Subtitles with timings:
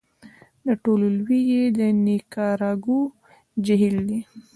[0.65, 3.01] د ټولو لوی یې د نیکاراګو
[3.65, 4.19] جهیل دی.